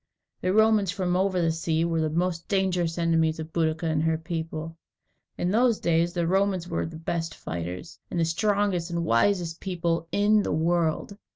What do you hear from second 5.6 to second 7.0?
days the Romans were the